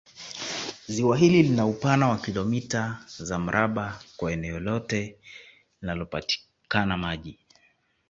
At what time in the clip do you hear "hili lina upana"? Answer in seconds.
1.17-2.07